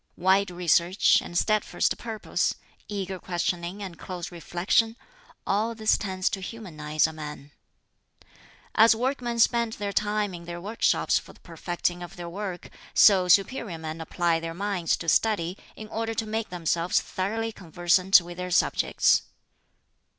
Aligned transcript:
"Wide 0.17 0.49
research 0.49 1.21
and 1.21 1.37
steadfast 1.37 1.95
purpose, 1.99 2.55
eager 2.89 3.19
questioning 3.19 3.83
and 3.83 3.99
close 3.99 4.31
reflection 4.31 4.97
all 5.45 5.75
this 5.75 5.95
tends 5.95 6.27
to 6.31 6.41
humanize 6.41 7.05
a 7.05 7.13
man. 7.13 7.51
"As 8.73 8.95
workmen 8.95 9.37
spend 9.37 9.73
their 9.73 9.93
time 9.93 10.33
in 10.33 10.45
their 10.45 10.59
workshops 10.59 11.19
for 11.19 11.33
the 11.33 11.39
perfecting 11.41 12.01
of 12.01 12.15
their 12.15 12.27
work, 12.27 12.71
so 12.95 13.27
superior 13.27 13.77
men 13.77 14.01
apply 14.01 14.39
their 14.39 14.55
minds 14.55 14.97
to 14.97 15.07
study 15.07 15.55
in 15.75 15.87
order 15.89 16.15
to 16.15 16.25
make 16.25 16.49
themselves 16.49 16.99
thoroughly 16.99 17.51
conversant 17.51 18.19
with 18.21 18.37
their 18.37 18.49
subjects. 18.49 19.21